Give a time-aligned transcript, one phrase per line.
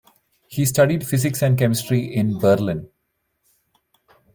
[0.47, 2.89] He studied physics and chemistry in Berlin.